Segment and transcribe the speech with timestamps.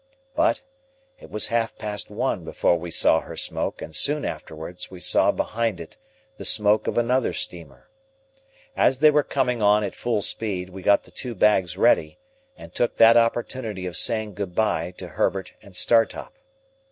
[0.33, 0.63] But,
[1.19, 5.31] it was half past one before we saw her smoke, and soon afterwards we saw
[5.31, 5.95] behind it
[6.37, 7.87] the smoke of another steamer.
[8.75, 12.17] As they were coming on at full speed, we got the two bags ready,
[12.57, 16.33] and took that opportunity of saying good bye to Herbert and Startop.